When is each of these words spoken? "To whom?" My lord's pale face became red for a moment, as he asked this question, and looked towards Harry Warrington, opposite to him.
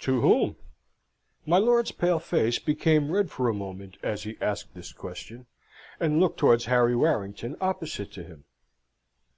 "To 0.00 0.20
whom?" 0.20 0.56
My 1.46 1.56
lord's 1.56 1.92
pale 1.92 2.18
face 2.18 2.58
became 2.58 3.10
red 3.10 3.30
for 3.30 3.48
a 3.48 3.54
moment, 3.54 3.96
as 4.02 4.24
he 4.24 4.36
asked 4.38 4.74
this 4.74 4.92
question, 4.92 5.46
and 5.98 6.20
looked 6.20 6.38
towards 6.38 6.66
Harry 6.66 6.94
Warrington, 6.94 7.56
opposite 7.58 8.12
to 8.12 8.22
him. 8.22 8.44